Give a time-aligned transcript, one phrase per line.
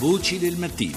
[0.00, 0.96] Voci del mattino.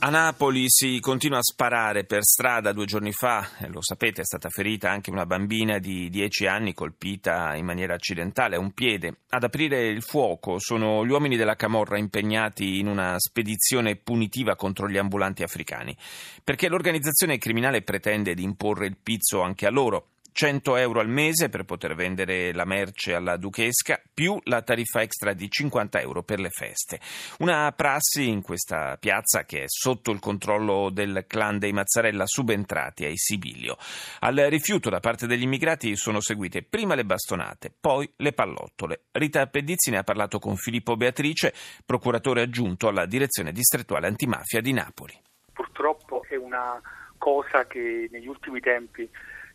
[0.00, 2.74] A Napoli si continua a sparare per strada.
[2.74, 7.54] Due giorni fa, lo sapete, è stata ferita anche una bambina di 10 anni colpita
[7.54, 9.20] in maniera accidentale a un piede.
[9.30, 14.86] Ad aprire il fuoco sono gli uomini della Camorra impegnati in una spedizione punitiva contro
[14.86, 15.96] gli ambulanti africani,
[16.44, 20.08] perché l'organizzazione criminale pretende di imporre il pizzo anche a loro.
[20.34, 25.32] 100 euro al mese per poter vendere la merce alla duchesca, più la tariffa extra
[25.32, 26.98] di 50 euro per le feste.
[27.38, 33.04] Una prassi in questa piazza che è sotto il controllo del clan dei Mazzarella subentrati
[33.04, 33.76] ai Sibilio.
[34.20, 39.02] Al rifiuto da parte degli immigrati sono seguite prima le bastonate, poi le pallottole.
[39.12, 41.54] Rita Pedizzi ne ha parlato con Filippo Beatrice,
[41.86, 45.16] procuratore aggiunto alla direzione distrettuale antimafia di Napoli.
[45.52, 46.80] Purtroppo è una
[47.18, 49.08] cosa che negli ultimi tempi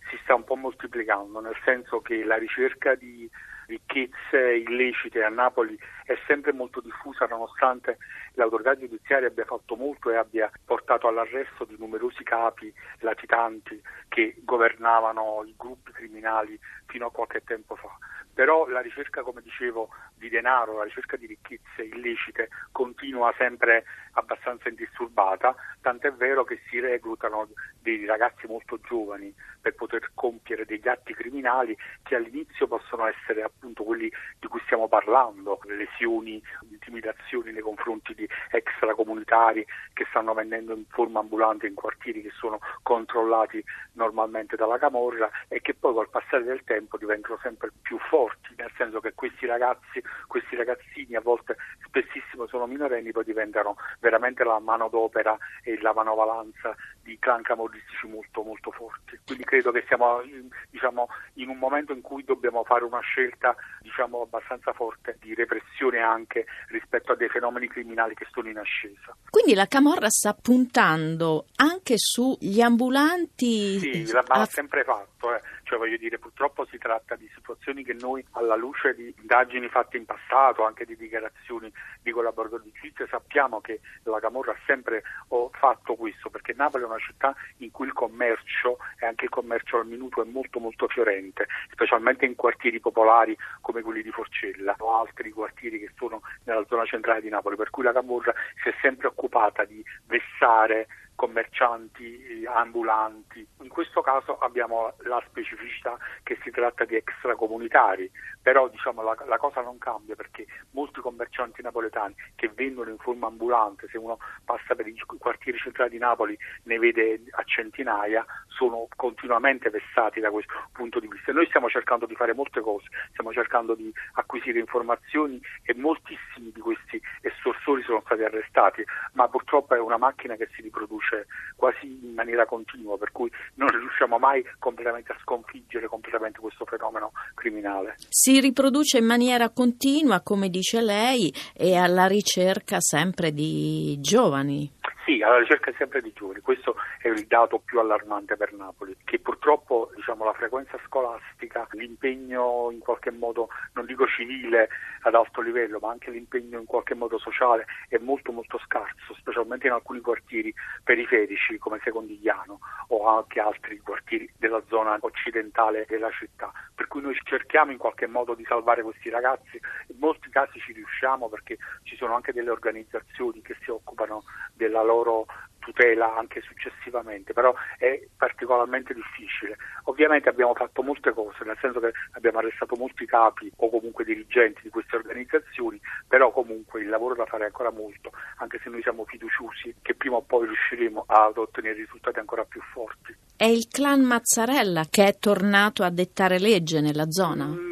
[0.10, 3.30] si sta un po' moltiplicando, nel senso che la ricerca di
[3.68, 8.00] ricchezze illecite a Napoli è sempre molto diffusa nonostante
[8.34, 15.44] l'autorità giudiziaria abbia fatto molto e abbia portato all'arresto di numerosi capi latitanti che governavano
[15.46, 17.96] i gruppi criminali fino a qualche tempo fa
[18.34, 24.70] però la ricerca, come dicevo, di denaro, la ricerca di ricchezze illecite continua sempre abbastanza
[24.70, 27.50] indisturbata, tant'è vero che si reclutano
[27.82, 33.84] dei ragazzi molto giovani per poter compiere degli atti criminali che all'inizio possono essere appunto
[33.84, 40.86] quelli di cui stiamo parlando, lesioni, intimidazioni nei confronti di extracomunitari che stanno vendendo in
[40.90, 46.44] forma ambulante in quartieri che sono controllati normalmente dalla Camorra e che poi col passare
[46.44, 51.22] del tempo diventano sempre più forti forti, nel senso che questi ragazzi, questi ragazzini a
[51.22, 58.08] volte spessissimo sono minorenni, poi diventano veramente la manodopera e la manovalanza di clan camorristici
[58.08, 59.18] molto molto forti.
[59.26, 60.22] Quindi credo che siamo
[60.70, 66.00] diciamo, in un momento in cui dobbiamo fare una scelta diciamo, abbastanza forte di repressione
[66.00, 69.16] anche rispetto a dei fenomeni criminali che sono in ascesa.
[69.30, 73.80] Quindi la Camorra sta puntando anche sugli ambulanti?
[73.80, 74.46] Sì, l'ha a...
[74.46, 75.34] sempre fatto.
[75.34, 79.70] Eh cioè voglio dire purtroppo si tratta di situazioni che noi alla luce di indagini
[79.70, 81.72] fatte in passato, anche di dichiarazioni
[82.02, 85.04] di collaboratori di giustizia, sappiamo che la Camorra ha sempre
[85.52, 89.78] fatto questo, perché Napoli è una città in cui il commercio e anche il commercio
[89.78, 95.00] al minuto è molto molto fiorente, specialmente in quartieri popolari come quelli di Forcella o
[95.00, 98.74] altri quartieri che sono nella zona centrale di Napoli, per cui la Camorra si è
[98.82, 100.88] sempre occupata di vessare
[101.20, 103.46] commercianti ambulanti.
[103.60, 108.10] In questo caso abbiamo la specificità che si tratta di extracomunitari,
[108.42, 113.28] però diciamo, la, la, cosa non cambia perché molti commercianti napoletani che vendono in forma
[113.28, 118.88] ambulante, se uno passa per i quartieri centrali di Napoli ne vede a centinaia, sono
[118.96, 121.34] continuamente vessati da questo punto di vista.
[121.34, 126.62] Noi stiamo cercando di fare molte cose, stiamo cercando di acquisire informazioni e moltissimi di
[126.62, 132.00] questi estorsori sono stati arrestati, ma purtroppo è una macchina che si riproduce riproduce quasi
[132.02, 137.96] in maniera continua, per cui non riusciamo mai completamente a sconfiggere completamente questo fenomeno criminale.
[138.08, 144.72] Si riproduce in maniera continua, come dice lei, e alla ricerca sempre di giovani.
[145.06, 149.20] Sì, alla ricerca sempre di giovani, questo è il dato più allarmante per Napoli, che
[149.20, 154.70] purtroppo diciamo, la frequenza scolastica, l'impegno in qualche modo, non dico civile
[155.02, 159.68] ad alto livello, ma anche l'impegno in qualche modo sociale è molto molto scarso, specialmente
[159.68, 160.54] in alcuni quartieri
[160.84, 166.52] periferici come Secondigliano o anche altri quartieri della zona occidentale della città.
[166.74, 170.74] Per cui noi cerchiamo in qualche modo di salvare questi ragazzi, in molti casi ci
[170.74, 175.26] riusciamo perché ci sono anche delle organizzazioni che si occupano della loro loro
[175.60, 179.58] tutela anche successivamente, però è particolarmente difficile.
[179.84, 184.62] Ovviamente abbiamo fatto molte cose, nel senso che abbiamo arrestato molti capi o comunque dirigenti
[184.64, 188.82] di queste organizzazioni, però comunque il lavoro da fare è ancora molto, anche se noi
[188.82, 193.16] siamo fiduciosi che prima o poi riusciremo ad ottenere risultati ancora più forti.
[193.36, 197.46] È il clan Mazzarella che è tornato a dettare legge nella zona?
[197.46, 197.69] Mm,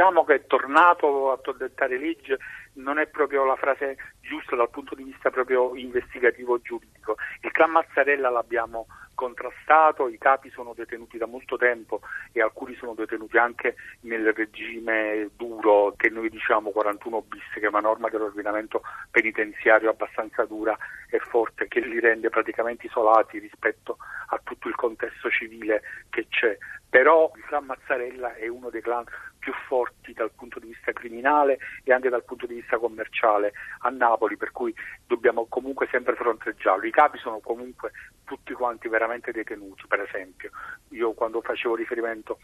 [0.00, 2.38] diciamo che è tornato a dettare legge
[2.74, 7.16] non è proprio la frase giusta dal punto di vista proprio investigativo giuridico.
[7.42, 12.00] Il clan Mazzarella l'abbiamo contrastato, i capi sono detenuti da molto tempo
[12.32, 17.68] e alcuni sono detenuti anche nel regime duro che noi diciamo 41 bis, che è
[17.68, 18.80] una norma dell'ordinamento
[19.10, 20.74] penitenziario abbastanza dura
[21.10, 23.98] e forte che li rende praticamente isolati rispetto
[24.28, 26.56] a tutto il contesto civile che c'è.
[26.90, 29.04] Però il clan Mazzarella è uno dei clan
[29.38, 33.88] più forti dal punto di vista criminale e anche dal punto di vista commerciale a
[33.90, 34.74] Napoli, per cui
[35.06, 36.86] dobbiamo comunque sempre fronteggiarlo.
[36.86, 37.92] I capi sono comunque
[38.24, 40.50] tutti quanti veramente detenuti, per esempio.
[40.90, 42.38] Io quando facevo riferimento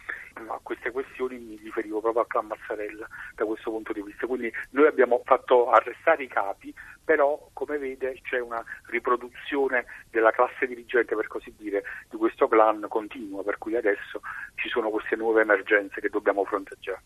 [0.49, 4.27] a queste questioni mi riferivo proprio a Clan Mazzarella da questo punto di vista.
[4.27, 6.75] Quindi noi abbiamo fatto arrestare i capi,
[7.05, 12.87] però come vede c'è una riproduzione della classe dirigente, per così dire, di questo clan
[12.89, 14.21] continua, per cui adesso
[14.57, 17.03] ci sono queste nuove emergenze che dobbiamo fronteggiare.